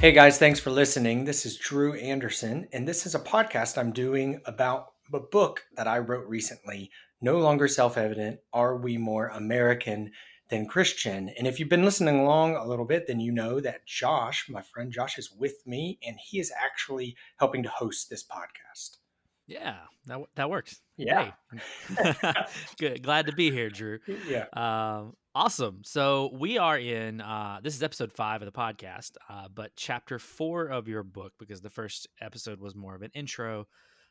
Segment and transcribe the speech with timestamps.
[0.00, 1.24] Hey guys, thanks for listening.
[1.24, 5.88] This is Drew Anderson, and this is a podcast I'm doing about a book that
[5.88, 10.12] I wrote recently, No Longer Self Evident Are We More American
[10.50, 11.30] Than Christian?
[11.36, 14.62] And if you've been listening along a little bit, then you know that Josh, my
[14.62, 18.98] friend Josh, is with me, and he is actually helping to host this podcast.
[19.48, 20.80] Yeah, that that works.
[20.96, 21.32] Yeah.
[21.96, 22.14] Hey.
[22.78, 23.02] Good.
[23.02, 23.98] Glad to be here, Drew.
[24.28, 24.44] Yeah.
[24.52, 25.82] Um, awesome.
[25.84, 27.20] So we are in.
[27.20, 31.32] Uh, this is episode five of the podcast, uh, but chapter four of your book
[31.38, 33.66] because the first episode was more of an intro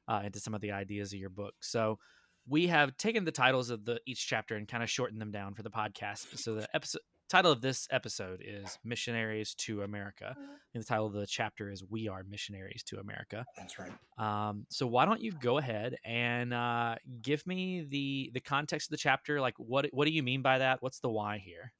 [0.07, 1.53] uh, into some of the ideas of your book.
[1.59, 1.99] So
[2.47, 5.53] we have taken the titles of the each chapter and kind of shortened them down
[5.53, 6.37] for the podcast.
[6.37, 10.37] So the episode title of this episode is Missionaries to America.
[10.73, 13.47] And the title of the chapter is We Are Missionaries to America.
[13.55, 13.93] That's right.
[14.17, 18.91] Um, so why don't you go ahead and uh, give me the the context of
[18.91, 19.41] the chapter?
[19.41, 20.81] Like what what do you mean by that?
[20.81, 21.73] What's the why here?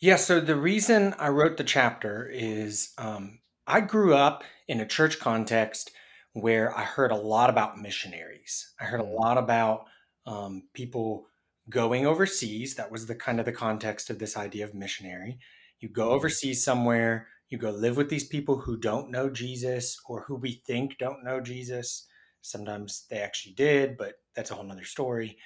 [0.00, 4.86] Yeah, so the reason I wrote the chapter is um, I grew up in a
[4.86, 5.92] church context
[6.32, 8.74] where I heard a lot about missionaries.
[8.80, 9.86] I heard a Mm, lot about
[10.26, 11.28] um, people
[11.68, 12.74] going overseas.
[12.74, 15.38] That was the kind of the context of this idea of missionary.
[15.80, 19.98] You go mhm, overseas somewhere, you go live with these people who don't know Jesus
[20.06, 22.06] or who we think don't know Jesus.
[22.40, 25.36] Sometimes they actually did, but that's a whole nother story.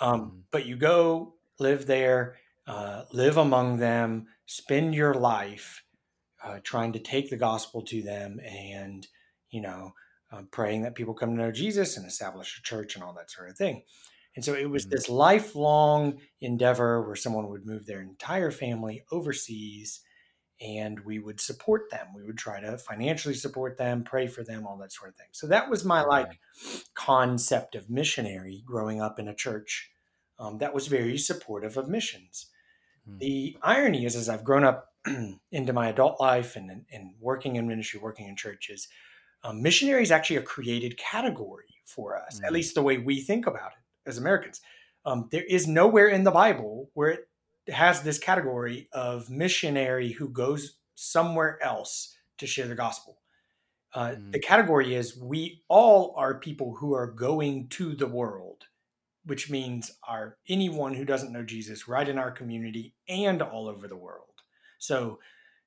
[0.00, 5.84] Um, mhm, but you go live there, uh, live among them, spend your life
[6.42, 9.06] uh, trying to take the gospel to them and,
[9.50, 9.92] you know,
[10.32, 13.30] um, praying that people come to know Jesus and establish a church and all that
[13.30, 13.82] sort of thing.
[14.36, 19.04] And so it was mhm, this lifelong endeavor where someone would move their entire family
[19.10, 20.02] overseas
[20.60, 22.14] and we would support them.
[22.14, 25.28] We would try to financially support them, pray for them, all that sort of thing.
[25.32, 26.40] So that was my like
[26.94, 29.90] concept of missionary growing up in a church
[30.38, 32.50] um, that was very supportive of missions.
[33.04, 34.94] mhm, The irony is, as I've grown up
[35.52, 38.88] into my adult life and, and working in ministry, working in churches,
[39.44, 43.20] um, missionary is actually a created category for us, at mhm, least the way we
[43.22, 44.60] think about it as Americans.
[45.04, 47.28] Um, there is nowhere in the Bible where it
[47.72, 53.18] has this category of missionary who goes somewhere else to share the gospel.
[53.94, 58.64] Uh, the mhm, category is we all are people who are going to the world,
[59.24, 63.88] which means are anyone who doesn't know Jesus right in our community and all over
[63.88, 64.42] the world.
[64.78, 65.20] So,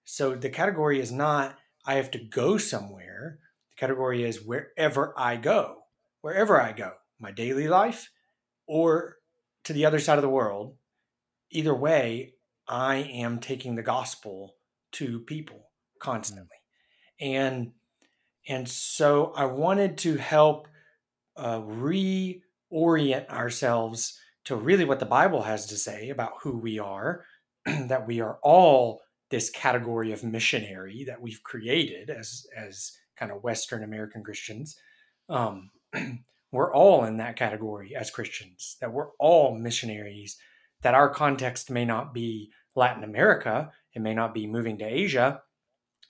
[0.05, 3.39] so the category is not I have to go somewhere.
[3.71, 5.83] The category is wherever I go,
[6.21, 8.11] wherever I go, my daily life
[8.69, 9.17] or
[9.63, 10.75] to the other side of the world.
[11.49, 12.35] Either way,
[12.67, 14.55] I am taking the gospel
[14.93, 16.55] to people constantly.
[17.19, 17.71] And
[18.47, 20.67] and so I wanted to help
[21.35, 27.25] uh, reorient ourselves to really what the Bible has to say about who we are,
[27.65, 33.43] that we are all this category of missionary that we've created as as kind of
[33.43, 34.77] Western American Christians.
[35.27, 35.71] Um,
[36.51, 38.77] we're all in that category as Christians.
[38.81, 40.37] That we're all missionaries.
[40.81, 43.71] That our context may not be Latin America.
[43.93, 45.41] It may not be moving to Asia.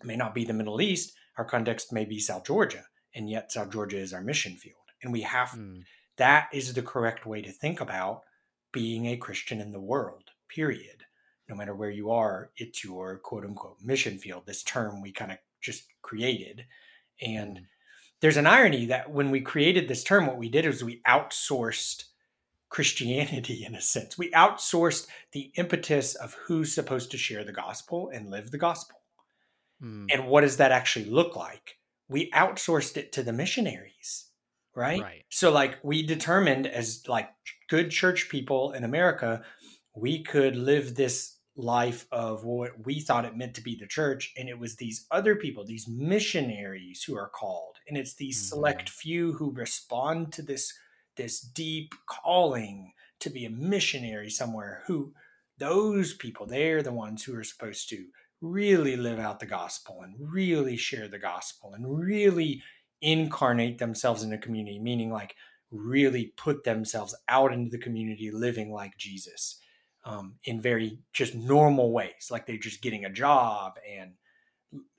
[0.01, 1.13] It may not be the Middle East.
[1.37, 2.85] Our context may be South Georgia,
[3.15, 4.75] and yet South Georgia is our mission field.
[5.03, 5.83] And we have mhm,
[6.17, 8.21] that is the correct way to think about
[8.71, 11.03] being a Christian in the world, period.
[11.47, 15.31] No matter where you are, it's your quote unquote mission field, this term we kind
[15.31, 16.65] of just created.
[17.21, 17.65] And mhm,
[18.21, 22.05] there's an irony that when we created this term, what we did is we outsourced
[22.69, 24.17] Christianity in a sense.
[24.17, 28.97] We outsourced the impetus of who's supposed to share the gospel and live the gospel.
[29.81, 30.07] mhm.
[30.11, 31.77] And what does that actually look like?
[32.07, 34.29] We outsourced it to the missionaries,
[34.75, 35.01] right?
[35.01, 35.25] Right.
[35.29, 37.29] So like we determined as like
[37.69, 39.43] good church people in America,
[39.95, 44.33] we could live this life of what we thought it meant to be the church
[44.37, 47.77] and it was these other people, these missionaries who are called.
[47.87, 50.73] And it's these select Mhm, few who respond to this
[51.15, 55.13] this deep calling to be a missionary somewhere who
[55.57, 58.07] those people, they're the ones who are supposed to
[58.41, 62.63] really live out the gospel and really share the gospel and really
[63.01, 65.35] incarnate themselves in a community, meaning like
[65.71, 69.59] really put themselves out into the community living like Jesus
[70.03, 74.15] um, in very just normal ways, like they're just getting a job and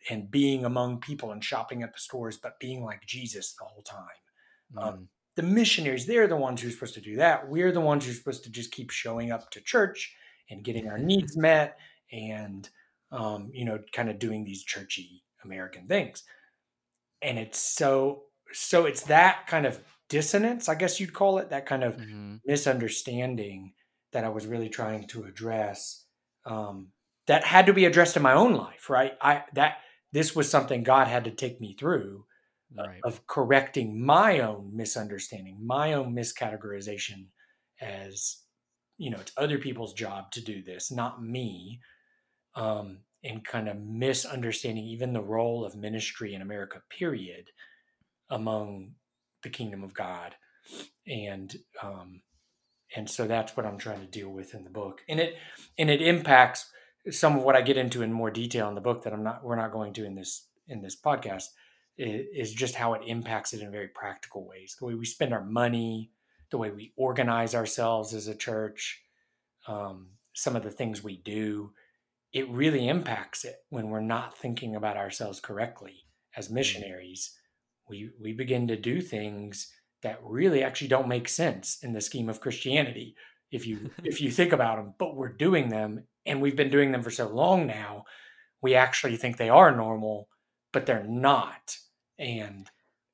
[0.09, 3.83] and being among people and shopping at the stores, but being like Jesus the whole
[3.83, 4.09] time.
[4.77, 7.49] Um, mhm, the missionaries, they're the ones who are supposed to do that.
[7.49, 10.17] We're the ones who are supposed to just keep showing up to church
[10.51, 11.79] and getting our needs met
[12.13, 12.69] and,
[13.13, 16.25] um, you know, kind of doing these churchy American things.
[17.23, 21.67] And it's so, so it's that kind of dissonance, I guess you'd call it, that
[21.67, 23.75] kind of mhm, misunderstanding
[24.13, 26.05] that I was really trying to address
[26.47, 26.89] um,
[27.27, 29.13] that had to be addressed in my own life, right?
[29.21, 29.79] I, that,
[30.13, 32.25] this was something God had to take me through
[32.79, 37.27] uh, of correcting my own misunderstanding, my own miscategorization
[37.81, 38.39] as
[38.99, 41.81] you know, it's other people's job to do this, not me.
[42.55, 47.51] Um, and kind of misunderstanding even the role of ministry in America, period,
[48.31, 48.93] among
[49.43, 50.35] the kingdom of God.
[51.07, 52.23] And um,
[52.97, 55.03] and so that's what I'm trying to deal with in the book.
[55.09, 55.37] And it
[55.79, 56.71] and it impacts
[57.11, 59.45] some of what I get into in more detail in the book that I'm not
[59.45, 61.45] we're not going to in this in this podcast
[61.99, 64.77] is just how it impacts it in very practical ways.
[64.79, 66.11] The way we spend our money,
[66.51, 69.03] the way we organize ourselves as a church,
[69.67, 71.73] um, some of the things we do,
[72.33, 76.07] it really impacts it when we're not thinking about ourselves correctly
[76.37, 77.37] as missionaries.
[77.89, 79.71] We we begin to do things
[80.03, 83.15] that really actually don't make sense in the scheme of Christianity
[83.51, 86.93] if you if you think about them, but we're doing them and we've been doing
[86.93, 88.05] them for so long now,
[88.63, 90.29] we actually think they are normal,
[90.73, 91.77] but they're not.
[92.19, 92.69] And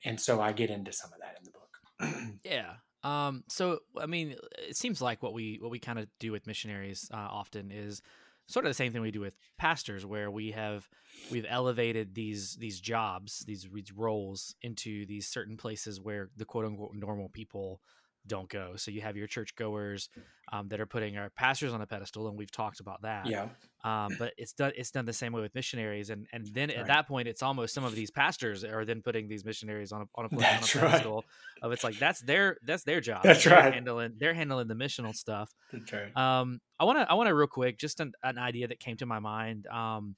[0.04, 2.40] and so I get into some of that in the book.
[2.44, 2.74] Yeah.
[3.02, 4.36] Um, so I mean,
[4.68, 8.02] it seems like what we what we kind of do with missionaries uh, often is
[8.46, 10.88] sort of the same thing we do with pastors, where we have
[11.30, 16.64] we've elevated these these jobs, these, these roles into these certain places where the quote
[16.64, 17.80] unquote normal people
[18.26, 18.74] don't go.
[18.76, 20.08] So you have your churchgoers
[20.52, 23.26] um, that are putting our pastors on a pedestal, and we've talked about that.
[23.28, 23.48] yeah.
[23.84, 26.78] Um, but it's done it's done the same way with missionaries, and and then at
[26.78, 26.86] Right.
[26.88, 30.04] that point, it's almost some of these pastors are then putting these missionaries on a
[30.14, 30.84] on a, on a That's right.
[30.90, 31.24] pedestal
[31.62, 33.22] of it's like that's their that's their job.
[33.22, 33.72] That's They're right.
[33.74, 35.50] Handling they're handling the missional stuff.
[35.72, 36.16] That's right.
[36.16, 38.96] Um, I want to I want to real quick just an, an idea that came
[38.98, 40.16] to my mind um,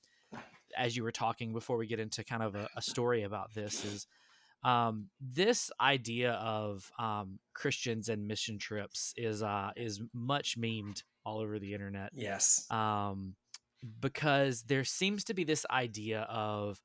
[0.77, 3.85] as you were talking before we get into kind of a, a story about this
[3.85, 4.07] is
[4.65, 11.39] um, this idea of um, Christians and mission trips is uh, is much memed all
[11.39, 12.67] over the internet yes.
[12.71, 13.35] um,
[14.01, 16.81] because there seems to be this idea of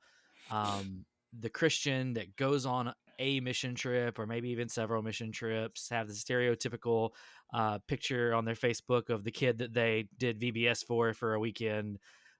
[0.50, 1.04] um,
[1.38, 6.08] the Christian that goes on a mission trip or maybe even several mission trips have
[6.08, 7.10] the stereotypical
[7.52, 11.40] uh, picture on their Facebook of the kid that they did VBS for for a
[11.40, 11.98] weekend.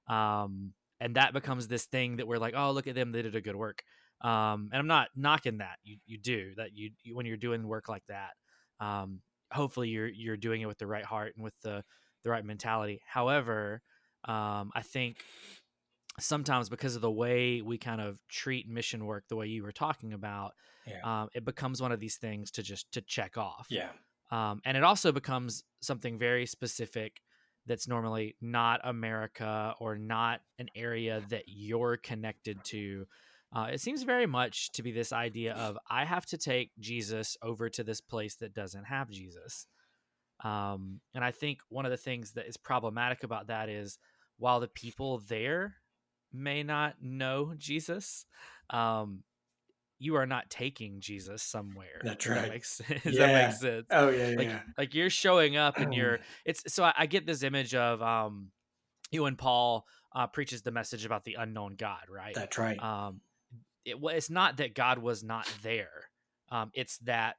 [0.09, 3.35] Um, and that becomes this thing that we're like, oh, look at them, they did
[3.35, 3.83] a good work.
[4.25, 5.76] Um, and I'm not knocking that.
[5.85, 6.71] You you do that.
[6.75, 8.31] You, you when you're doing work like that.
[8.81, 9.21] Um,
[9.53, 11.85] hopefully you're you're doing it with the right heart and with the
[12.23, 13.03] the right mentality.
[13.06, 13.82] However,
[14.25, 15.23] um, I think
[16.19, 19.73] sometimes because of the way we kind of treat mission work, the way you were
[19.73, 20.55] talking about,
[20.87, 21.23] Yeah.
[21.23, 23.67] um, it becomes one of these things to just to check off.
[23.69, 23.91] Yeah.
[24.31, 27.21] Um, and it also becomes something very specific
[27.67, 33.06] that's normally not America or not an area that you're connected to.
[33.55, 37.37] Uh, it seems very much to be this idea of I have to take Jesus
[37.43, 39.67] over to this place that doesn't have Jesus.
[40.43, 43.99] Um, and I think one of the things that is problematic about that is
[44.39, 45.77] while the people there
[46.33, 48.27] may not know Jesus,
[48.71, 49.23] um,
[49.99, 52.00] you are not taking Jesus somewhere.
[52.03, 53.05] That's Does that makes sense?
[53.05, 53.27] Yeah.
[53.27, 53.87] that make sense?
[53.91, 54.35] Oh yeah.
[54.37, 54.61] like yeah.
[54.77, 58.50] like you're showing up and you're it's so I, I get this image of um
[59.11, 62.35] you and Paul uh, preaches the message about the unknown God, right?
[62.35, 62.79] That's right.
[62.83, 63.21] um
[63.85, 66.11] it was it's not that God was not there.
[66.51, 67.37] Um it's that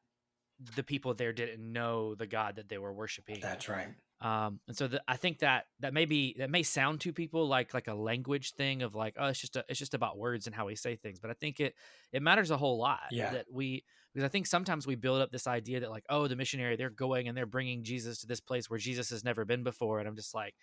[0.75, 3.39] the people there didn't know the God that they were worshiping.
[3.41, 3.87] That's right.
[4.21, 7.47] Um, and so the, I think that that may be that may sound to people
[7.47, 10.47] like like a language thing of like oh it's just a, it's just about words
[10.47, 11.75] and how we say things, but I think it
[12.13, 13.31] it matters a whole lot Yeah.
[13.31, 13.83] that we
[14.13, 16.89] because I think sometimes we build up this idea that like oh the missionary they're
[16.89, 20.07] going and they're bringing Jesus to this place where Jesus has never been before, and
[20.07, 20.55] I'm just like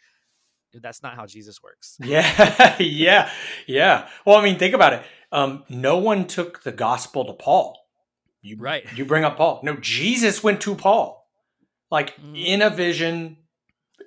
[0.81, 1.97] that's not how Jesus works.
[2.05, 2.77] Yeah.
[2.81, 3.31] yeah.
[3.67, 4.09] Yeah.
[4.25, 5.03] Well, I mean, think about it.
[5.31, 7.79] Um, no one took the gospel to Paul.
[8.43, 8.85] You, Right.
[8.97, 9.61] You bring up Paul.
[9.63, 11.29] No, Jesus went to Paul.
[11.91, 12.45] Like Mhm.
[12.45, 13.37] in a vision,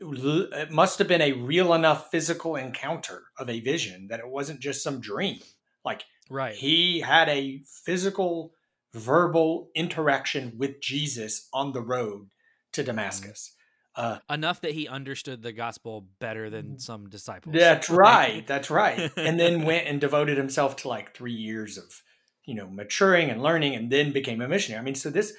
[0.01, 4.59] it must have been a real enough physical encounter of a vision that it wasn't
[4.59, 5.39] just some dream.
[5.83, 6.55] Like Right.
[6.55, 8.53] he had a physical,
[8.93, 12.29] verbal interaction with Jesus on the road
[12.73, 13.54] to Damascus.
[13.95, 17.55] Uh, Enough that he understood the gospel better than some disciples.
[17.57, 18.45] That's right.
[18.45, 19.11] That's right.
[19.15, 22.01] And then went and devoted himself to like three years of,
[22.45, 24.81] you know, maturing and learning, and then became a missionary.
[24.81, 25.33] I mean, so this,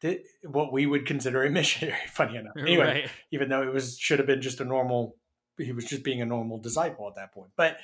[0.00, 2.54] thi- what we would consider a missionary, funny enough.
[2.56, 3.10] Anyway, right.
[3.32, 5.16] even though it was should have been just a normal,
[5.56, 7.50] he was just being a normal disciple at that point.
[7.56, 7.78] But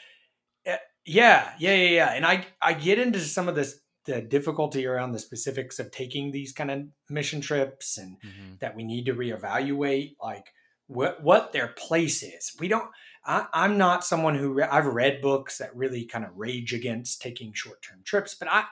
[0.66, 2.12] uh, yeah, yeah, yeah, yeah.
[2.12, 6.30] And I I get into some of this the difficulty around the specifics of taking
[6.30, 8.58] these kind of mission trips and Mhm.
[8.60, 10.52] that we need to reevaluate like
[10.86, 12.54] what what their place is.
[12.58, 12.90] We don't.
[13.26, 17.22] I, I'm not someone who re- I've read books that really kind of rage against
[17.22, 18.64] taking short term trips, but I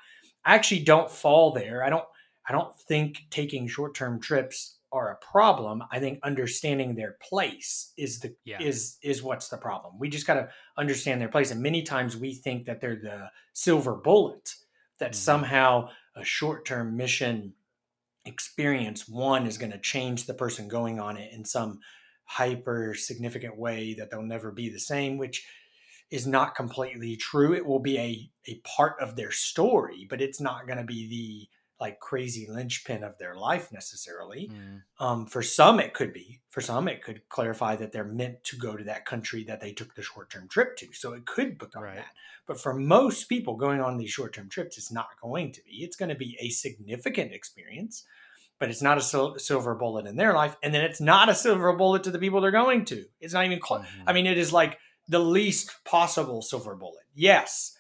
[0.45, 1.83] I actually don't fall there.
[1.83, 2.05] I don't
[2.47, 5.83] I don't think taking short term trips are a problem.
[5.91, 8.61] I think understanding their place is the Yeah.
[8.61, 9.99] is is what's the problem.
[9.99, 11.51] We just got to understand their place.
[11.51, 14.55] And many times we think that they're the silver bullet
[15.03, 15.17] that Mhm.
[15.17, 17.55] somehow a short-term mission
[18.25, 21.81] experience one is going to change the person going on it in some
[22.25, 25.47] hyper significant way that they'll never be the same which
[26.11, 30.41] is not completely true it will be a a part of their story but it's
[30.41, 31.49] not going to be the
[31.85, 34.43] like crazy linchpin of their life necessarily.
[34.53, 34.83] Mm.
[35.07, 36.41] um, for some it could be.
[36.55, 39.73] For some it could clarify that they're meant to go to that country that they
[39.73, 40.87] took the short-term trip to.
[40.93, 41.97] So it could become Right.
[41.97, 42.13] that.
[42.49, 45.75] But for most people going on these short-term trips it's not going to be.
[45.85, 47.95] It's going to be a significant experience
[48.59, 51.35] but it's not a sil- silver bullet in their life and then it's not a
[51.35, 52.99] silver bullet to the people they're going to.
[53.21, 54.05] It's not even close Mhm.
[54.09, 57.05] i mean it is like the least possible silver bullet.
[57.31, 57.77] Yes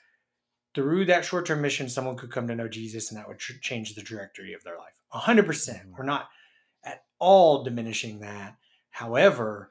[0.75, 3.95] through that short-term mission someone could come to know jesus and that would tr- change
[3.95, 4.95] the trajectory of their life.
[5.12, 5.45] 100%.
[5.91, 5.99] Mhm.
[5.99, 6.29] we're not
[6.85, 8.57] at all diminishing that.
[8.91, 9.71] However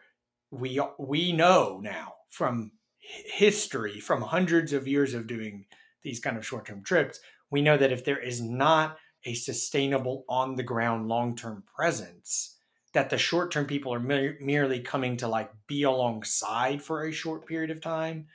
[0.51, 5.65] we we know now from history from hundreds of years of doing
[6.03, 10.55] these kind of short-term trips we know that if there is not a sustainable on
[10.55, 12.57] the ground long-term presence
[12.93, 17.45] that the short-term people are mer- merely coming to like be alongside for a short
[17.45, 18.27] period of time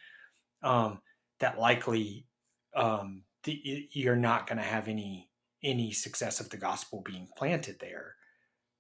[0.62, 1.00] um,
[1.40, 2.26] that likely
[2.76, 5.30] um, the, you're not going to have any
[5.62, 8.14] any success of the gospel being planted there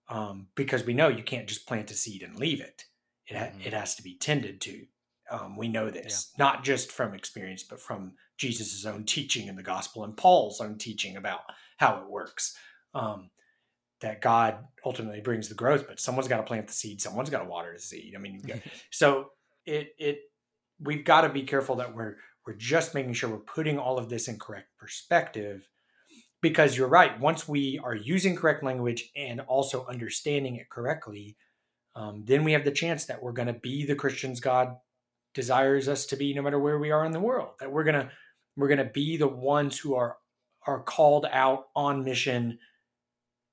[0.08, 2.84] um, because we know you can't just plant a seed and leave it.
[3.26, 3.66] It, ha- Mhm.
[3.66, 4.86] it has to be tended to.
[5.28, 9.62] Um, we know this not just from experience but from jesus' own teaching in the
[9.64, 11.40] gospel and paul's own teaching about
[11.78, 12.56] how it works
[12.94, 13.30] um,
[14.02, 17.40] that god ultimately brings the growth but someone's got to plant the seed someone's got
[17.42, 18.14] to water the seed.
[18.14, 18.40] I mean
[18.92, 19.30] so
[19.64, 20.18] it it
[20.78, 24.08] we've got to be careful that we're we're just making sure we're putting all of
[24.08, 25.68] this in correct perspective
[26.40, 31.36] because you're right once we are using correct language and also understanding it correctly
[31.96, 34.76] um, then we have the chance that we're going to be the christians god
[35.34, 37.94] desires us to be no matter where we are in the world that we're going
[38.06, 38.10] to
[38.56, 40.16] we're going to be the ones who are
[40.66, 42.58] are called out on mission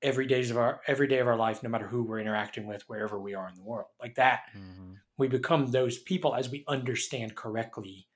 [0.02, 2.82] every days of our every day of our life no matter who we're interacting with
[2.88, 4.96] wherever we are in the world like that Mhm.
[5.16, 8.06] we become those people as we understand correctly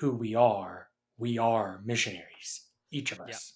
[0.00, 0.88] who we are.
[1.18, 3.54] We are missionaries, each of us.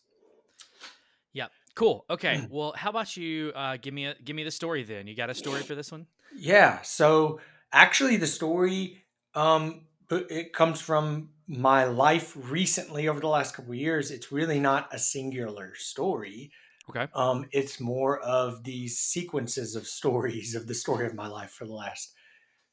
[1.32, 1.50] Yep.
[1.74, 2.04] Cool.
[2.10, 2.46] Okay.
[2.50, 5.06] Well, how about you uh, give me a give me the story then?
[5.06, 6.06] You got a story for this one?
[6.34, 6.80] Yeah.
[6.82, 7.40] So
[7.72, 13.78] actually, the story um, it comes from my life recently over the last couple of
[13.78, 14.10] years.
[14.10, 16.50] It's really not a singular story.
[16.88, 17.06] Okay.
[17.14, 21.66] Um, it's more of these sequences of stories of the story of my life for
[21.66, 22.12] the last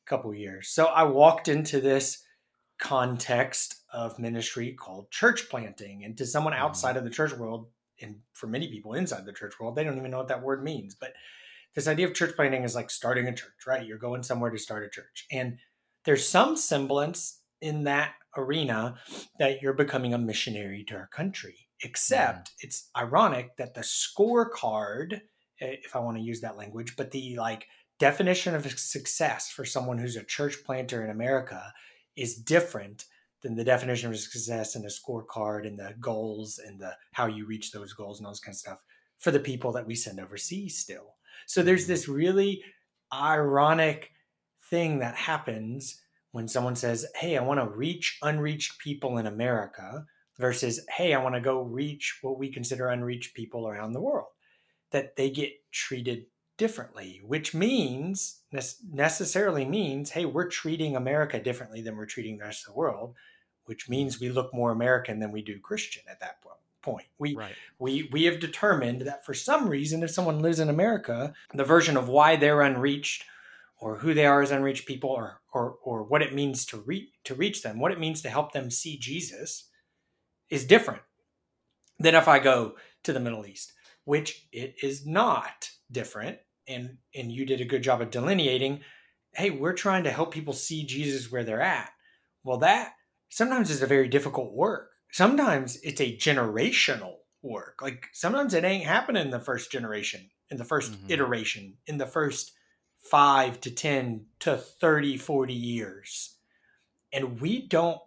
[0.05, 0.70] couple of years.
[0.70, 2.23] So I walked into this
[2.84, 6.58] context of ministry called church planting, and to someone Mhm.
[6.60, 7.72] outside of the church world,
[8.02, 10.63] and for many people inside the church world, they don't even know what that word
[10.63, 10.94] means.
[10.96, 11.13] But
[11.75, 13.86] this idea of church planting is like starting a church, right?
[13.88, 15.60] You're going somewhere to start a church, and
[16.06, 19.00] there's some semblance in that arena
[19.40, 21.70] that you're becoming a missionary to our country.
[21.82, 25.22] Except it's ironic that the scorecard,
[25.62, 27.68] eh, if I want to use that language, but the like
[28.00, 31.74] definition of success for someone who's a church planter in America
[32.15, 33.05] is different
[33.41, 37.46] than the definition of success and the scorecard and the goals and the how you
[37.46, 38.84] reach those goals and all this kind of stuff
[39.20, 41.15] for the people that we send overseas still.
[41.46, 41.91] So there's mm-hmm.
[41.91, 42.63] this really
[43.13, 44.12] ironic
[44.70, 46.01] thing that happens
[46.32, 50.05] when someone says, Hey, I want to reach unreached people in America
[50.39, 54.27] versus, Hey, I want to go reach what we consider unreached people around the world.
[54.91, 56.25] That they get treated
[56.58, 58.42] differently, which means
[58.92, 63.16] necessarily means, Hey, we're treating America differently than we're treating the rest of the world,
[63.66, 63.92] which mm-hmm.
[63.92, 66.42] means we look more American than we do Christian at that
[66.84, 67.08] point.
[67.18, 67.56] We Right.
[67.80, 71.96] we we have determined that for some reason if someone lives in america the version
[71.96, 73.24] of why they're unreached
[73.80, 77.10] or who they are as unreached people or or or what it means to reach
[77.24, 79.70] to reach them what it means to help them see jesus
[80.50, 81.02] is different
[81.98, 87.32] than if i go to the middle east which it is not different and and
[87.32, 88.82] you did a good job of delineating
[89.36, 91.92] hey we're trying to help people see jesus where they're at
[92.44, 92.94] well that
[93.30, 97.82] sometimes is a very difficult work sometimes it's a generational work.
[97.82, 101.12] Like sometimes it ain't happening in the first generation, in the 1st Mhm.
[101.12, 102.54] iteration, in the first
[102.98, 106.38] five to 10 to 30, 40 years.
[107.12, 108.02] And we don't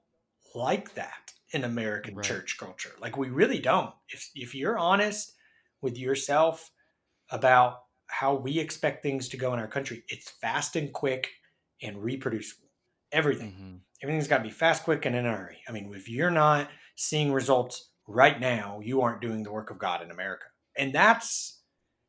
[0.54, 2.24] like that in American Right.
[2.24, 2.94] church culture.
[2.98, 3.94] Like we really don't.
[4.08, 5.34] If, if you're honest
[5.80, 6.72] with yourself
[7.30, 11.30] about how we expect things to go in our country, it's fast and quick
[11.82, 12.68] and reproducible.
[13.12, 13.80] Everything Mhm.
[14.02, 15.62] everything's got to be fast, quick, and in a hurry.
[15.68, 19.78] I mean, if you're not seeing results right now, you aren't doing the work of
[19.78, 21.62] God in America, and that's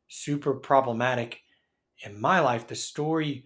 [0.07, 1.41] super problematic
[2.03, 3.45] in my life, the story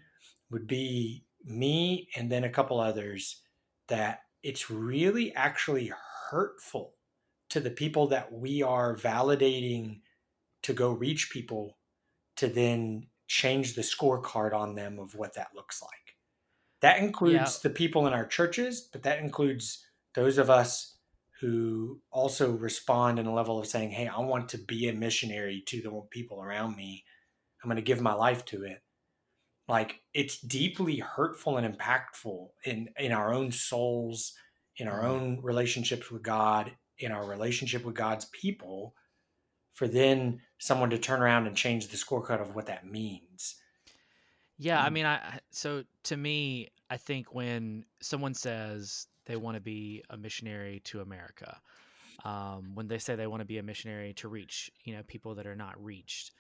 [0.50, 3.44] would be me and then a couple others
[3.88, 5.92] that it's really actually
[6.30, 6.96] hurtful
[7.50, 10.02] to the people that we are validating
[10.64, 11.78] to go reach people
[12.38, 15.92] to then change the scorecard on them of what that looks like.
[16.82, 17.70] That includes yeah.
[17.70, 20.98] the people in our churches, but that includes those of us
[21.40, 25.64] who also respond in a level of saying, Hey, I want to be a missionary
[25.68, 27.04] to the people around me.
[27.64, 28.82] I'm going to give my life to it.
[29.68, 34.34] Like it's deeply hurtful and impactful in, in our own souls,
[34.78, 35.12] in our mm-hmm.
[35.12, 38.94] own relationships with God, in our relationship with God's people,
[39.72, 43.56] for then someone to turn around and change the scorecard of what that means.
[44.58, 44.94] Yeah, I mm.
[44.94, 50.18] mean, I so to me, I think when someone says they want to be a
[50.18, 51.60] missionary to America,
[52.24, 55.36] um, when they say they want to be a missionary to reach, you know, people
[55.36, 56.32] that are not reached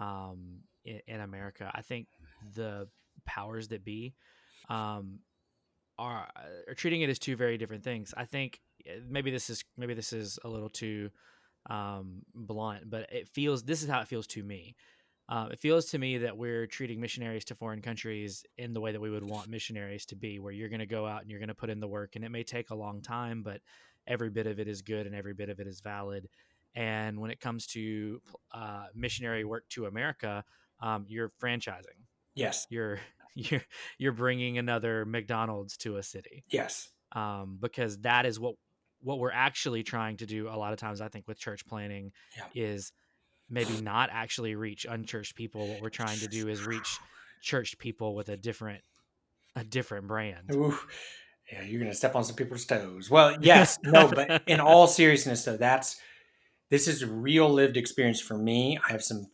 [0.00, 2.08] um, in, in, America, I think
[2.54, 2.88] the
[3.26, 4.14] powers that be
[4.68, 5.18] um,
[5.98, 6.28] are
[6.68, 8.14] are treating it as two very different things.
[8.16, 11.10] I think eh, maybe this is maybe this is a little too
[11.68, 14.76] um, blunt, but it feels this is how it feels to me.
[15.28, 18.92] Uh, it feels to me that we're treating missionaries to foreign countries in the way
[18.92, 21.40] that we would want missionaries to be, where you're going to go out and you're
[21.40, 23.60] going to put in the work, and it may take a long time, but
[24.06, 26.28] every bit of it is good and every bit of it is valid.
[26.76, 28.20] And when it comes to
[28.52, 30.44] uh, missionary work to America,
[30.80, 32.04] um, you're franchising.
[32.34, 33.00] Yes, you're
[33.34, 33.64] you're
[33.98, 36.44] you're bringing another McDonald's to a city.
[36.48, 38.54] Yes, um, because that is what
[39.02, 40.48] what we're actually trying to do.
[40.48, 42.44] A lot of times, I think with church planting yeah.
[42.54, 42.92] is
[43.48, 45.68] maybe not actually reach unchurched people.
[45.68, 46.98] What we're trying to do is reach
[47.42, 48.82] churched people with a different
[49.54, 50.50] a different brand.
[50.52, 50.78] Ooh.
[51.52, 53.08] Yeah, you're gonna step on some people's toes.
[53.08, 56.00] Well, yes, no, but in all seriousness, though, that's
[56.70, 58.78] this is a real lived experience for me.
[58.86, 59.28] I have some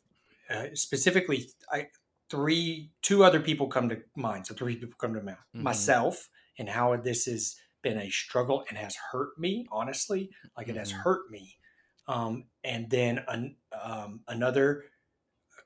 [0.50, 1.86] uh, specifically, I
[2.32, 4.46] three, two other people come to mind.
[4.46, 5.36] So three people come to mind.
[5.54, 5.64] Mm-hmm.
[5.64, 9.66] Myself and how this has been a struggle and has hurt me.
[9.70, 10.78] Honestly, like it mm-hmm.
[10.78, 11.56] has hurt me
[12.08, 14.84] um, and then an, um, another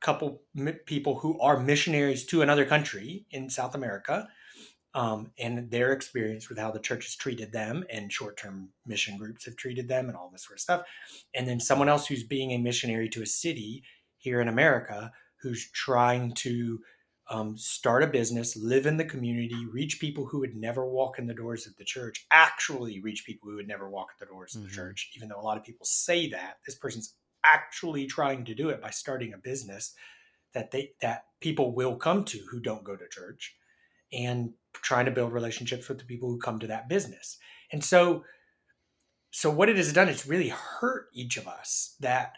[0.00, 0.42] couple
[0.84, 4.28] people who are missionaries to another country in South America,
[4.94, 9.44] um, and their experience with how the church has treated them and short-term mission groups
[9.46, 10.82] have treated them and all this sort of stuff,
[11.34, 13.82] and then someone else who's being a missionary to a city
[14.18, 16.80] here in America who's trying to
[17.28, 21.26] um, start a business, live in the community, reach people who would never walk in
[21.26, 24.52] the doors of the church, actually reach people who would never walk in the doors
[24.52, 24.60] mm-hmm.
[24.60, 24.88] of the mm-hmm.
[24.88, 26.58] church, even though a lot of people say that.
[26.64, 29.94] This person's actually trying to do it by starting a business
[30.54, 33.56] that they that people will come to who don't go to church
[34.12, 37.38] and trying to build relationships with the people who come to that business.
[37.72, 38.24] And so
[39.30, 42.34] so what it has done, it's really hurt each of us that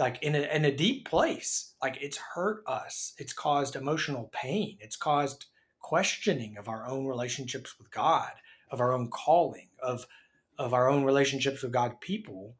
[0.00, 1.74] like in a, in a deep place.
[1.80, 3.14] Like it's hurt us.
[3.18, 4.78] It's caused emotional pain.
[4.80, 5.46] It's caused
[5.80, 8.32] questioning of our own relationships with god
[8.70, 10.06] of our own calling of
[10.58, 12.54] of our own relationships with god people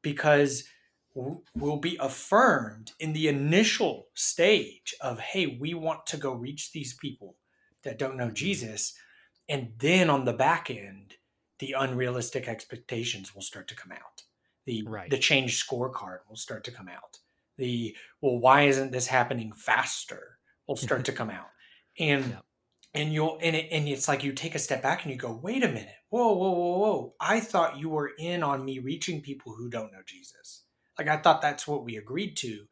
[0.00, 0.64] because
[1.14, 6.94] we'll be affirmed in the initial stage of hey we want to go reach these
[6.94, 7.36] people
[7.82, 8.94] that don't know jesus
[9.48, 11.14] and then on the back end
[11.58, 14.11] the unrealistic expectations will start to come out
[14.66, 15.10] the right.
[15.10, 17.18] the change scorecard will start to come out.
[17.58, 20.38] The well why isn't this happening faster?
[20.66, 21.48] will start to come out.
[21.98, 22.38] And
[22.94, 25.38] and you'll and, it, and it's like you take a step back and you go
[25.42, 25.94] wait a minute.
[26.10, 27.14] Whoa whoa whoa whoa.
[27.20, 30.64] I thought you were in on me reaching people who don't know jesus.
[30.98, 32.66] Like i thought that's what we agreed to.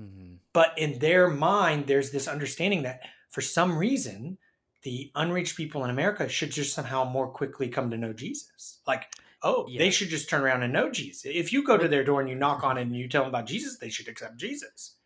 [0.00, 0.34] Mm-hmm.
[0.52, 4.38] but in their mind there's this understanding that for some reason
[4.82, 8.80] the unreached people in america should just somehow more quickly come to know jesus.
[8.88, 9.04] Like
[9.44, 9.78] oh, yeah.
[9.78, 11.22] they should just turn around and know Jesus.
[11.24, 13.28] If you go to their door and you knock on it and you tell them
[13.28, 14.96] about Jesus, they should accept Jesus.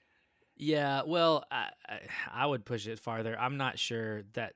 [0.57, 1.69] Yeah, well, I,
[2.33, 3.39] I would push it farther.
[3.39, 4.55] I'm not sure that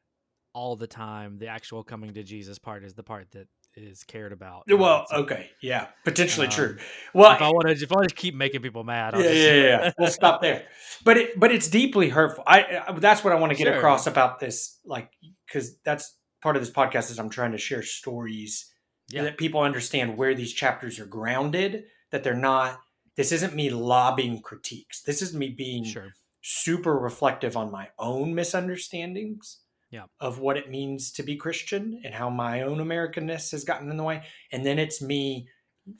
[0.55, 4.33] all the time the actual coming to Jesus part is the part that is cared
[4.33, 4.64] about.
[4.68, 6.77] Well, okay, yeah, potentially um, true.
[7.14, 9.29] Well, if I want to, if I want to keep making people mad, I'll yeah,
[9.29, 9.40] just...
[9.40, 10.64] yeah, yeah, we'll stop there.
[11.05, 12.45] But it, but it's deeply hurtful.
[12.47, 13.77] I, I that's what I want to get sure.
[13.77, 15.11] across about this, like,
[15.47, 18.72] because that's part of this podcast is I'm trying to share stories
[19.09, 19.23] yeah.
[19.23, 22.81] that people understand where these chapters are grounded that they're not
[23.17, 26.12] this isn't me lobbing critiques this is me being sure.
[26.43, 29.61] super reflective on my own misunderstandings
[29.91, 30.05] yeah.
[30.21, 33.97] of what it means to be christian and how my own americanness has gotten in
[33.97, 35.49] the way and then it's me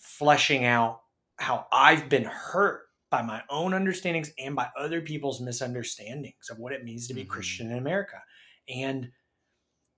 [0.01, 1.01] fleshing out
[1.37, 6.73] how i've been hurt by my own understandings and by other people's misunderstandings of what
[6.73, 7.31] it means to be mm-hmm.
[7.31, 8.17] christian in america
[8.69, 9.11] and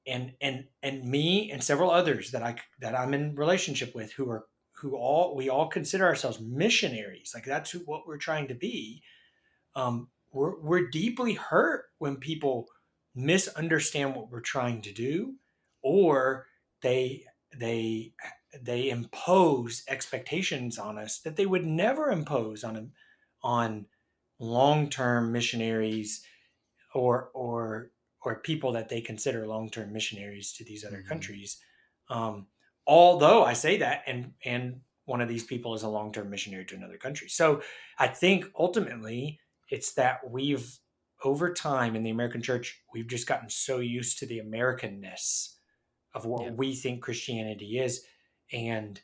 [0.07, 4.31] and and and me and several others that I that I'm in relationship with who
[4.31, 7.33] are who all we all consider ourselves missionaries.
[7.35, 9.03] Like that's who, what we're trying to be.
[9.75, 12.67] Um, we're, we're deeply hurt when people
[13.15, 15.35] misunderstand what we're trying to do
[15.83, 16.47] or
[16.83, 17.25] they
[17.57, 18.13] they
[18.61, 22.91] they impose expectations on us that they would never impose on
[23.43, 23.87] on
[24.41, 26.25] long-term missionaries
[26.95, 27.91] or or
[28.25, 31.09] or people that they consider long-term missionaries to these other mm-hmm.
[31.09, 31.59] countries
[32.11, 32.47] um,
[32.87, 36.75] although i say that and and one of these people is a long-term missionary to
[36.75, 37.63] another country so
[37.99, 39.39] i think ultimately
[39.71, 40.79] it's that we've
[41.25, 45.55] over time in the american church we've just gotten so used to the americanness
[46.15, 46.51] of what yeah.
[46.53, 48.05] we think christianity is
[48.53, 49.01] and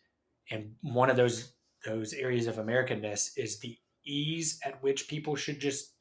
[0.50, 1.52] and one of those
[1.86, 5.94] those areas of americanness is the ease at which people should just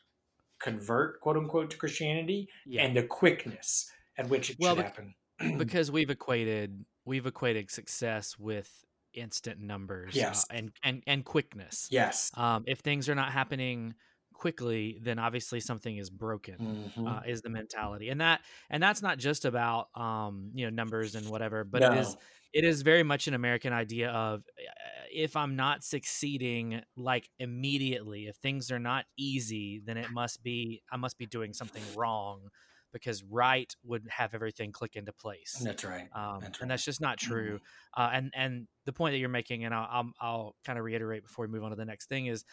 [0.59, 2.83] convert quote unquote to christianity yeah.
[2.83, 5.15] and the quickness at which it well, should happen
[5.57, 8.69] because we've equated we've equated success with
[9.13, 10.45] instant numbers uh, yes.
[10.49, 13.93] Uh, and and and quickness yes um, if things are not happening
[14.33, 17.07] quickly then obviously something is broken mm-hmm.
[17.07, 21.15] uh, is the mentality and that and that's not just about um, you know numbers
[21.15, 21.91] and whatever but no.
[21.91, 22.15] it is
[22.53, 24.71] it is very much an American idea of uh,
[25.13, 30.81] if I'm not succeeding like immediately, if things are not easy, then it must be
[30.91, 32.49] I must be doing something wrong
[32.91, 35.62] because right would have everything click into place.
[35.63, 36.07] That's right.
[36.13, 36.62] Um, that's right.
[36.62, 37.59] And that's just not true.
[37.95, 38.01] Mm-hmm.
[38.01, 41.23] Uh, and and the point that you're making, and I'll, I'll, I'll kind of reiterate
[41.23, 42.45] before we move on to the next thing, is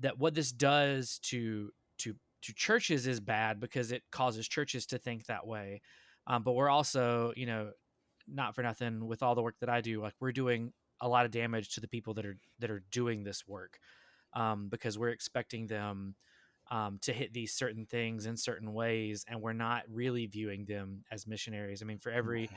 [0.00, 4.98] that what this does to to to churches is bad because it causes churches to
[4.98, 5.80] think that way.
[6.26, 7.70] Um, but we're also, you know,
[8.32, 11.24] not for nothing with all the work that I do, like we're doing a lot
[11.24, 13.78] of damage to the people that are that are doing this work
[14.34, 16.14] um, because we're expecting them
[16.70, 21.04] um, to hit these certain things in certain ways, and we're not really viewing them
[21.10, 21.82] as missionaries.
[21.82, 22.50] I mean, for every.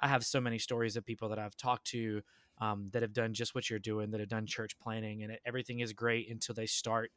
[0.00, 2.22] I have so many stories of people that I've talked to
[2.60, 5.40] um, that have done just what you're doing, that have done church planting, and it,
[5.44, 7.10] everything is great until they start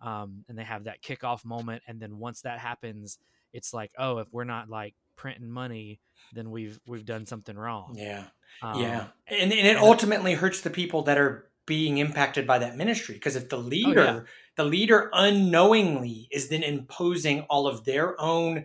[0.00, 3.18] um, and they have that kickoff moment, and then once that happens,
[3.52, 6.00] it's like, oh, if we're not like printing money,
[6.32, 7.94] then we've we've done something wrong.
[7.98, 8.24] Yeah,
[8.62, 12.78] um, yeah, and, and it ultimately hurts the people that are being impacted by that
[12.78, 14.20] ministry because if the leader, oh, yeah.
[14.56, 18.64] the leader unknowingly is then imposing all of their own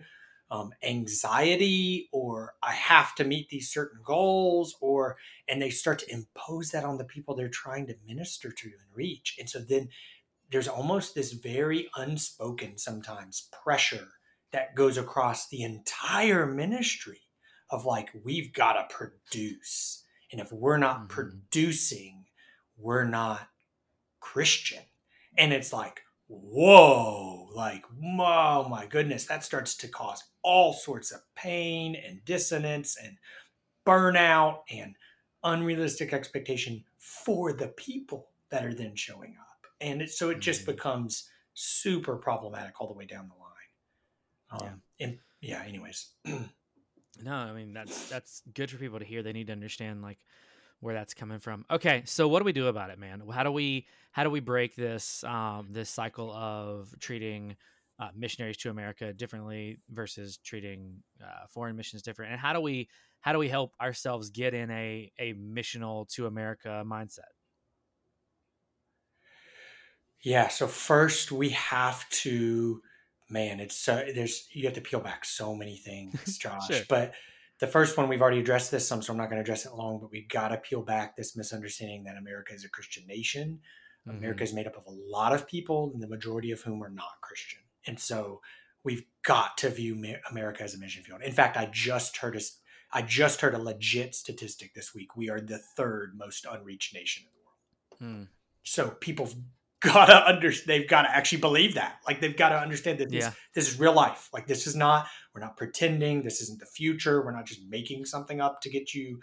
[0.50, 6.10] um, anxiety or I have to meet these certain goals or and they start to
[6.10, 9.90] impose that on the people they're trying to minister to and reach, and so then
[10.50, 14.08] there's almost this very unspoken sometimes pressure
[14.54, 17.22] that goes across the entire ministry
[17.70, 21.06] of like we've got to produce and if we're not mm-hmm.
[21.08, 22.24] producing
[22.78, 23.48] we're not
[24.20, 24.82] christian
[25.36, 27.82] and it's like whoa like
[28.20, 33.16] oh my goodness that starts to cause all sorts of pain and dissonance and
[33.84, 34.94] burnout and
[35.42, 40.60] unrealistic expectation for the people that are then showing up and it, so it just
[40.62, 40.70] mm-hmm.
[40.70, 43.43] becomes super problematic all the way down the line
[44.60, 45.06] um, yeah.
[45.06, 46.10] And yeah, anyways.
[46.24, 49.22] no, I mean that's that's good for people to hear.
[49.22, 50.18] They need to understand like
[50.80, 51.64] where that's coming from.
[51.70, 53.22] Okay, so what do we do about it, man?
[53.32, 57.56] How do we how do we break this um, this cycle of treating
[57.98, 62.32] uh, missionaries to America differently versus treating uh, foreign missions different?
[62.32, 62.88] And how do we
[63.20, 67.32] how do we help ourselves get in a a missional to America mindset?
[70.22, 72.80] Yeah, so first we have to
[73.28, 76.66] man, it's so there's you have to peel back so many things, Josh.
[76.68, 76.82] sure.
[76.88, 77.14] But
[77.60, 79.74] the first one we've already addressed this some, so I'm not going to address it
[79.74, 79.98] long.
[80.00, 83.60] But we've got to peel back this misunderstanding that America is a Christian nation.
[84.06, 84.18] Mm-hmm.
[84.18, 86.90] America is made up of a lot of people, and the majority of whom are
[86.90, 87.60] not Christian.
[87.86, 88.40] And so
[88.82, 91.22] we've got to view America as a mission field.
[91.22, 92.40] In fact, I just heard a
[92.92, 95.16] I just heard a legit statistic this week.
[95.16, 98.16] We are the third most unreached nation in the world.
[98.16, 98.28] Mm.
[98.62, 99.28] So people
[99.84, 101.98] gotta under they've got to actually believe that.
[102.06, 103.32] Like they've got to understand that this, yeah.
[103.54, 104.28] this is real life.
[104.32, 106.22] Like this is not we're not pretending.
[106.22, 107.24] This isn't the future.
[107.24, 109.20] We're not just making something up to get you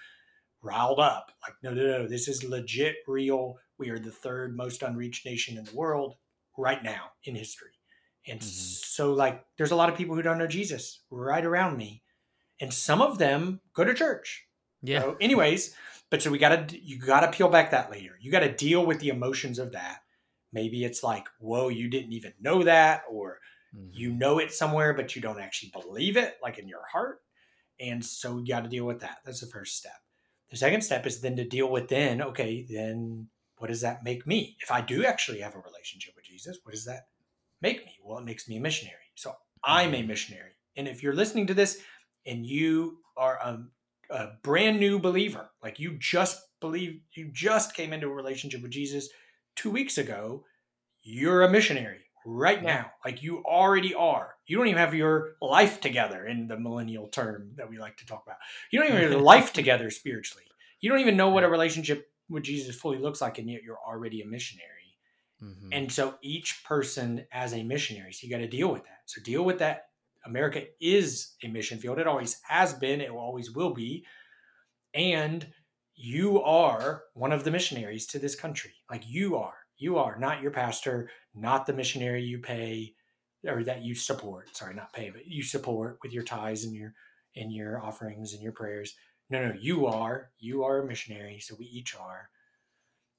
[0.61, 1.31] riled up.
[1.43, 3.57] Like no no no this is legit real.
[3.77, 6.15] We are the third most unreached nation in the world
[6.57, 7.71] right now in history.
[8.27, 8.47] And mm-hmm.
[8.47, 12.03] so like there's a lot of people who don't know jesus right around me.
[12.59, 14.45] And some of them go to church.
[14.83, 15.01] Yeah.
[15.01, 15.75] So anyways
[16.11, 18.17] but so we gotta you gotta peel back that layer.
[18.19, 20.01] You gotta deal with the emotions of that
[20.53, 23.39] Maybe it's like, whoa, you didn't even know that, or
[23.75, 23.87] mm-hmm.
[23.91, 27.19] you know it somewhere, but you don't actually believe it, like in your heart.
[27.79, 29.17] And so you got to deal with that.
[29.25, 29.93] That's the first step.
[30.51, 34.27] The second step is then to deal with then, okay, then what does that make
[34.27, 34.57] me?
[34.61, 37.07] If I do actually have a relationship with Jesus, what does that
[37.61, 37.97] make me?
[38.03, 38.97] Well, it makes me a missionary.
[39.15, 39.33] So
[39.63, 40.07] I'm a mm-hmm.
[40.07, 40.51] missionary.
[40.75, 41.79] And if you're listening to this
[42.25, 43.63] and you are a,
[44.09, 48.71] a brand new believer, like you just believe, you just came into a relationship with
[48.71, 49.09] Jesus,
[49.55, 50.45] two weeks ago,
[51.01, 52.91] you're a missionary right now.
[53.03, 54.35] Like you already are.
[54.45, 58.05] You don't even have your life together in the millennial term that we like to
[58.05, 58.37] talk about.
[58.71, 60.43] You don't even have your life together spiritually.
[60.79, 63.79] You don't even know what a relationship with Jesus fully looks like, and yet you're
[63.85, 64.67] already a missionary.
[65.43, 65.69] Mm-hmm.
[65.71, 69.01] And so each person as a missionary, so you got to deal with that.
[69.05, 69.87] So deal with that.
[70.25, 71.97] America is a mission field.
[71.97, 73.01] It always has been.
[73.01, 74.05] It always will be.
[74.93, 75.47] And
[76.01, 78.73] you are one of the missionaries to this country.
[78.89, 79.53] Like you are.
[79.77, 82.93] You are not your pastor, not the missionary you pay
[83.47, 84.55] or that you support.
[84.55, 86.93] Sorry, not pay, but you support with your tithes and your
[87.35, 88.95] and your offerings and your prayers.
[89.29, 90.31] No, no, you are.
[90.39, 92.29] You are a missionary, so we each are.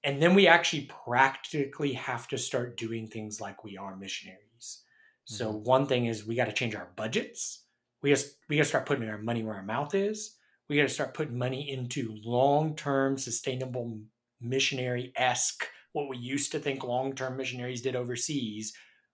[0.04, 4.82] And then we actually practically have to start doing things like we are missionaries.
[5.24, 5.64] So mm-hmm.
[5.64, 7.64] one thing is we got to change our budgets.
[8.02, 10.36] We just we got to start putting our money where our mouth is.
[10.68, 14.00] We got to start putting money into long-term sustainable
[14.40, 18.72] missionary esque what we used to think long term missionaries did overseas.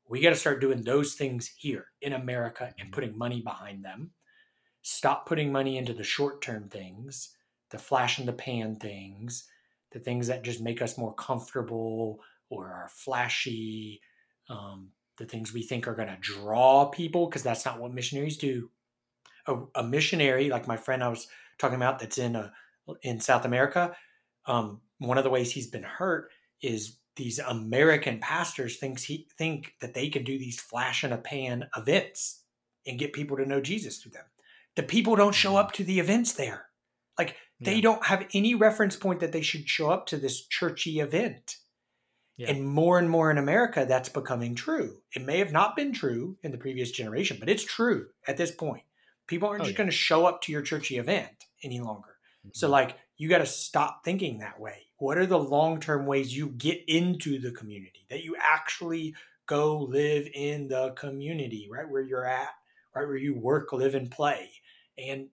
[0.09, 4.13] We got to start doing those things here in America and putting money behind them.
[4.83, 7.31] Stop putting money into the short term things,
[7.71, 9.49] the flash in the pan things,
[9.93, 14.01] the things that just make us more comfortable or are flashy,
[14.49, 18.39] um, the things we think are going to draw people, because that's not what missionaries
[18.39, 18.71] do.
[19.49, 21.27] A, a, missionary, like my friend I was
[21.59, 22.53] talking about, that's in a,
[23.03, 23.97] in South America,
[24.47, 26.31] um, one of the ways he's been hurt
[26.63, 31.19] is these American pastors thinks he think that they can do these flash in a
[31.19, 32.43] pan events
[32.87, 34.25] and get people to know Jesus through them.
[34.77, 35.59] The people don't show mm-hmm.
[35.59, 36.67] up to the events there.
[37.19, 37.83] Like they yeah.
[37.83, 41.57] don't have any reference point that they should show up to this churchy event.
[42.37, 42.51] Yeah.
[42.51, 44.99] And more and more in America, that's becoming true.
[45.15, 48.53] It may have not been true in the previous generation, but it's true at this
[48.53, 48.85] point.
[49.29, 49.79] People aren't oh, just yeah.
[49.79, 51.29] going to show up to your churchy event
[51.63, 52.17] any longer.
[52.41, 52.51] Mm-hmm.
[52.55, 54.87] So, like, you got to stop thinking that way.
[54.99, 59.15] What are the long term ways you get into the community that you actually
[59.47, 62.51] go live in the community, right where you're at,
[62.95, 64.51] right where you work, live, and play,
[64.97, 65.29] and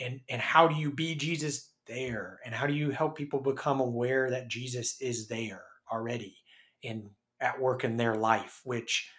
[0.00, 3.80] and and how do you be Jesus there, and how do you help people become
[3.80, 6.36] aware that Jesus is there already
[6.84, 7.10] and
[7.40, 9.10] at work in their life, which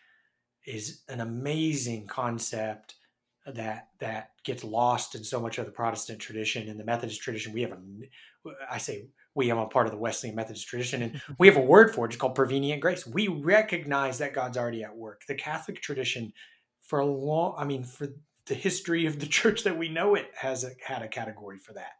[0.65, 2.95] is an amazing concept
[3.45, 7.53] that that gets lost in so much of the Protestant tradition and the Methodist tradition.
[7.53, 11.21] We have a, I say we, I'm a part of the Wesleyan Methodist tradition, and
[11.37, 12.09] we have a word for it.
[12.09, 13.05] It's called prevenient grace.
[13.07, 15.21] We recognize that God's already at work.
[15.27, 16.33] The Catholic tradition,
[16.81, 18.07] for a long, I mean, for
[18.45, 21.73] the history of the church that we know it, has a, had a category for
[21.73, 21.93] that.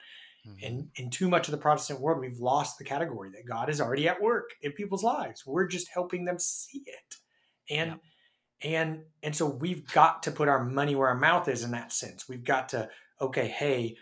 [0.48, 0.66] Mm-hmm.
[0.66, 3.82] And in too much of the Protestant world, we've lost the category that God is
[3.82, 5.46] already at work in people's lives.
[5.46, 7.16] We're just helping them see it.
[7.70, 7.98] And yeah
[8.64, 11.92] and and so we've got to put our money where our mouth is in that
[11.94, 12.28] sense.
[12.28, 12.90] We've got to
[13.22, 13.98] okay hey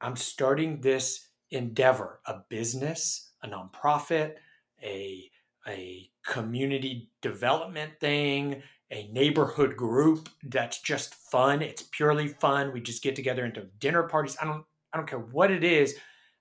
[0.00, 4.36] i'm starting this endeavor a business a nonprofit
[4.82, 5.30] a
[5.66, 11.62] a community development thing a neighborhood group that's just fun.
[11.62, 12.72] It's purely fun.
[12.72, 14.36] We just get together into dinner parties.
[14.40, 15.96] I don't i don't care what it is.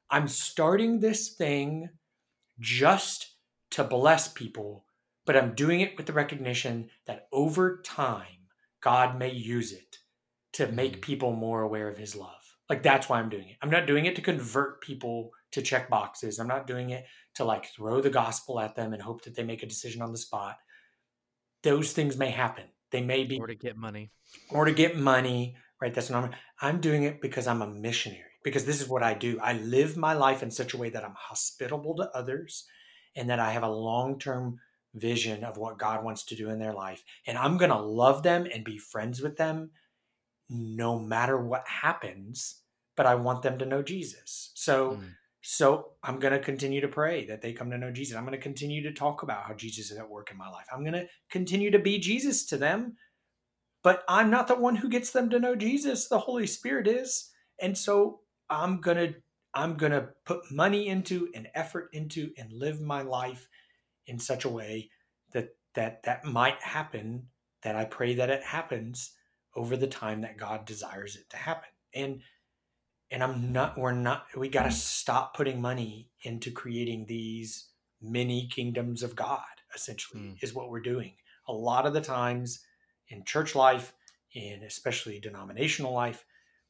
[0.09, 1.89] I'm starting this thing
[2.59, 3.35] just
[3.71, 4.85] to bless people
[5.25, 8.47] but I'm doing it with the recognition that over time,
[8.81, 9.99] God may use it
[10.53, 11.01] to make mm-hmm.
[11.01, 12.43] people more aware of his love.
[12.69, 13.57] Like that's why I'm doing it.
[13.61, 16.39] I'm not doing it to convert people to check boxes.
[16.39, 17.05] I'm not doing it
[17.35, 20.11] to like throw the gospel at them and hope that they make a decision on
[20.11, 20.57] the spot.
[21.61, 22.65] Those things may happen.
[22.91, 24.11] They may be or to get money.
[24.49, 25.93] Or to get money, right?
[25.93, 26.31] That's what I'm
[26.61, 28.23] I'm doing it because I'm a missionary.
[28.43, 29.39] Because this is what I do.
[29.41, 32.65] I live my life in such a way that I'm hospitable to others
[33.15, 34.59] and that I have a long-term
[34.93, 37.03] vision of what God wants to do in their life.
[37.25, 39.71] And I'm going to love them and be friends with them
[40.49, 42.61] no matter what happens,
[42.95, 44.51] but I want them to know Jesus.
[44.53, 45.09] So mm.
[45.41, 48.15] so I'm going to continue to pray that they come to know Jesus.
[48.15, 50.67] I'm going to continue to talk about how Jesus is at work in my life.
[50.71, 52.97] I'm going to continue to be Jesus to them,
[53.83, 56.07] but I'm not the one who gets them to know Jesus.
[56.07, 57.31] The Holy Spirit is.
[57.59, 59.13] And so I'm going to
[59.55, 63.47] I'm going to put money into and effort into and live my life
[64.07, 64.89] in such a way
[65.33, 67.27] that that that might happen
[67.63, 69.11] that i pray that it happens
[69.55, 71.69] over the time that god desires it to happen.
[71.93, 72.21] And
[73.11, 77.69] and i'm not we're not we got to stop putting money into creating these
[78.01, 79.41] mini kingdoms of god
[79.75, 80.43] essentially mm.
[80.43, 81.13] is what we're doing.
[81.47, 82.59] A lot of the times
[83.09, 83.93] in church life
[84.33, 86.25] in especially denominational life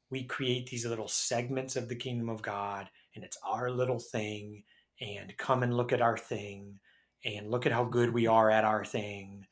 [0.09, 4.63] we create these little segments of the kingdom of god and it's our little thing
[4.99, 6.79] and come and look at our thing
[7.25, 9.45] and look at how good we are at our thing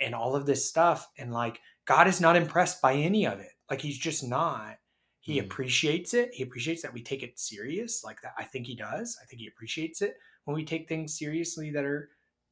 [0.00, 3.52] and all of this stuff and like god is not impressed by any of it
[3.70, 4.76] like he's just not
[5.20, 5.44] he mm.
[5.44, 9.18] appreciates it he appreciates that we take it serious like that i think he does
[9.22, 12.10] i think he appreciates it when we take things seriously that are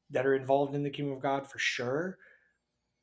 [0.09, 2.17] that are involved in the kingdom of god for sure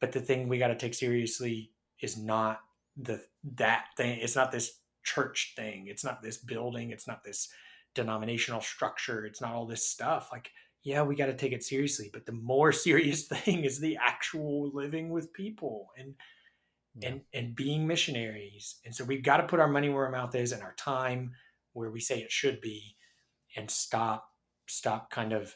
[0.01, 2.61] but the thing we got to take seriously is not
[2.97, 3.21] the
[3.57, 4.19] that thing.
[4.21, 5.87] It's not this church thing.
[5.87, 6.91] It's not this building.
[6.91, 7.49] It's not this
[7.95, 9.25] denominational structure.
[9.25, 10.29] It's not all this stuff.
[10.33, 10.51] Like,
[10.89, 14.71] yeah, we got to take it seriously, but the more serious thing is the actual
[14.73, 16.15] living with people and
[16.99, 17.09] yeah.
[17.11, 18.77] and and being missionaries.
[18.85, 21.33] And so we've got to put our money where our mouth is and our time
[21.75, 22.97] where we say it should be
[23.55, 24.31] and stop
[24.67, 25.55] stop kind of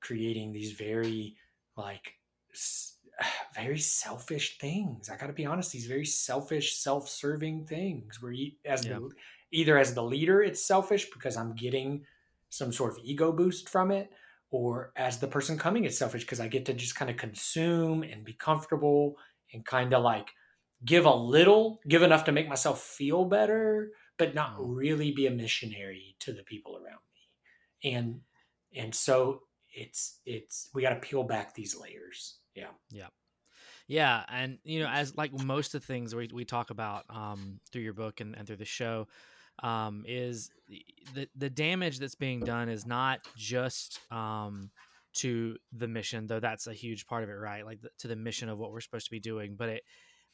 [0.00, 1.36] creating these very
[1.76, 2.14] like
[3.54, 5.10] very selfish things.
[5.10, 8.22] I got to be honest; these very selfish, self-serving things.
[8.22, 8.94] Where you, as yeah.
[8.94, 9.10] the,
[9.50, 12.04] either as the leader, it's selfish because I'm getting
[12.50, 14.10] some sort of ego boost from it,
[14.50, 18.02] or as the person coming, it's selfish because I get to just kind of consume
[18.02, 19.16] and be comfortable
[19.52, 20.30] and kind of like
[20.84, 24.76] give a little, give enough to make myself feel better, but not mm.
[24.76, 27.92] really be a missionary to the people around me.
[27.92, 28.20] And
[28.74, 32.38] and so it's it's we got to peel back these layers.
[32.54, 32.70] Yeah.
[32.90, 33.08] Yeah.
[33.86, 37.58] Yeah, and you know, as like most of the things we, we talk about um,
[37.72, 39.08] through your book and, and through the show,
[39.62, 40.50] um, is
[41.14, 44.70] the the damage that's being done is not just um,
[45.14, 47.64] to the mission, though that's a huge part of it, right?
[47.64, 49.82] Like the, to the mission of what we're supposed to be doing, but it,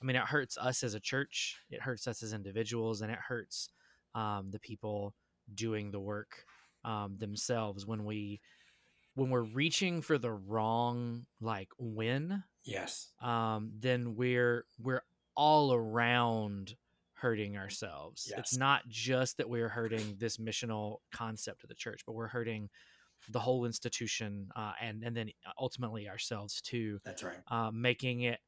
[0.01, 3.19] I mean, it hurts us as a church, it hurts us as individuals, and it
[3.19, 3.71] hurts
[4.15, 5.15] um, the people
[5.55, 6.45] doing the work
[6.85, 8.41] um, themselves when we
[9.15, 15.03] when we're reaching for the wrong like win yes um then we're we're
[15.35, 16.75] all around
[17.17, 18.39] hurting ourselves yes.
[18.39, 22.69] it's not just that we're hurting this missional concept of the church but we're hurting
[23.31, 28.39] the whole institution uh, and and then ultimately ourselves too that's right uh, making it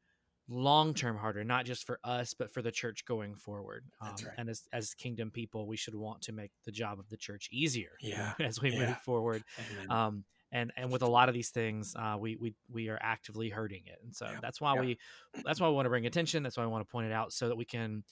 [0.49, 3.85] long term harder, not just for us, but for the church going forward.
[4.01, 4.35] Um, right.
[4.39, 7.49] And as, as kingdom people, we should want to make the job of the church
[7.53, 8.33] easier yeah.
[8.41, 8.87] as we yeah.
[8.87, 9.45] move forward.
[9.91, 13.51] Um, and and with a lot of these things, uh, we we we are actively
[13.51, 14.39] hurting it, and so yeah.
[14.41, 14.99] that's why we
[15.45, 16.43] that's why we want to bring attention.
[16.43, 18.03] That's why we want to point it out so that we can,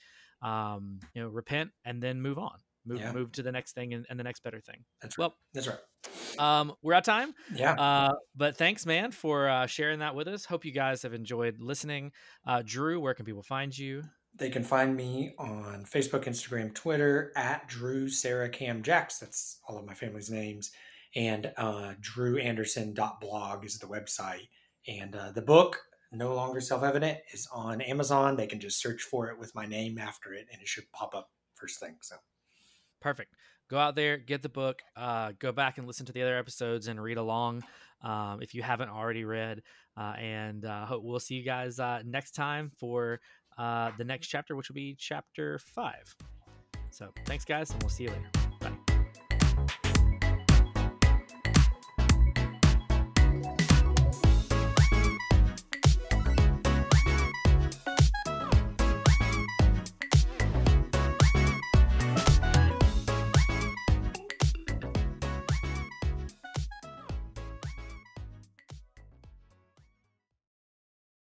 [0.43, 3.13] um, you know, repent and then move on move yeah.
[3.13, 4.85] move to the next thing and, and, the next better thing.
[5.03, 5.25] That's right.
[5.25, 5.79] Well, that's right.
[6.39, 7.35] Um, we're out of time.
[7.55, 7.73] Yeah.
[7.73, 10.45] Uh, but thanks, man, for uh, sharing that with us.
[10.45, 12.13] Hope you guys have enjoyed listening.
[12.47, 14.03] Uh, Drew, where can people find you?
[14.39, 19.19] They can find me on Facebook, Instagram, Twitter at Drew Sarah Cam Jacks.
[19.19, 20.73] That's all of my family's names.
[21.15, 24.49] And uh, drewanderson.blog is the website.
[24.87, 25.81] And uh, the book,
[26.17, 28.37] No Longer Self Evident, is on Amazon.
[28.37, 31.15] They can just search for it with my name after it, and it should pop
[31.15, 31.97] up first thing.
[32.03, 32.17] So
[33.01, 33.35] perfect.
[33.69, 36.87] Go out there, get the book, uh, go back and listen to the other episodes
[36.87, 37.65] and read along
[38.03, 39.63] um, if you haven't already read.
[39.97, 43.21] Uh, and uh, hope we'll see you guys uh, next time for
[43.59, 46.15] uh, the next chapter, which will be chapter five.
[46.91, 48.56] So thanks, guys, and we'll see you later.